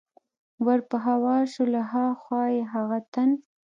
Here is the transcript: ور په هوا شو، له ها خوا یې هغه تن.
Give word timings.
ور 0.65 0.79
په 0.89 0.97
هوا 1.07 1.37
شو، 1.51 1.63
له 1.73 1.81
ها 1.91 2.07
خوا 2.21 2.43
یې 2.55 2.61
هغه 2.73 2.99
تن. 3.13 3.29